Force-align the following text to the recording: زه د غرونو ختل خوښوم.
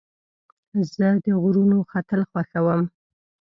زه 0.93 1.07
د 1.23 1.25
غرونو 1.41 1.77
ختل 1.91 2.21
خوښوم. 2.29 2.81